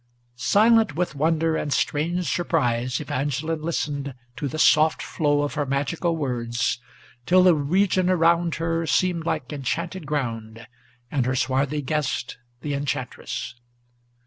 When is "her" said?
5.53-5.63, 8.55-8.87, 11.27-11.35